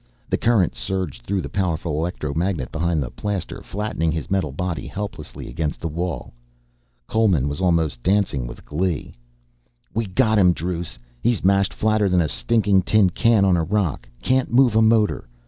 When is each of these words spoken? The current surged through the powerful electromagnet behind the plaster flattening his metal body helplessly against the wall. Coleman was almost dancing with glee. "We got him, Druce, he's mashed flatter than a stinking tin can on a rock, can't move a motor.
The 0.31 0.37
current 0.37 0.73
surged 0.73 1.27
through 1.27 1.41
the 1.41 1.47
powerful 1.49 1.95
electromagnet 1.95 2.71
behind 2.71 3.03
the 3.03 3.11
plaster 3.11 3.61
flattening 3.61 4.11
his 4.11 4.31
metal 4.31 4.51
body 4.51 4.87
helplessly 4.87 5.47
against 5.47 5.79
the 5.79 5.87
wall. 5.87 6.33
Coleman 7.05 7.47
was 7.47 7.61
almost 7.61 8.01
dancing 8.01 8.47
with 8.47 8.65
glee. 8.65 9.13
"We 9.93 10.07
got 10.07 10.39
him, 10.39 10.53
Druce, 10.53 10.97
he's 11.21 11.45
mashed 11.45 11.71
flatter 11.75 12.09
than 12.09 12.19
a 12.21 12.29
stinking 12.29 12.81
tin 12.81 13.11
can 13.11 13.45
on 13.45 13.55
a 13.55 13.63
rock, 13.63 14.09
can't 14.23 14.51
move 14.51 14.75
a 14.75 14.81
motor. 14.81 15.27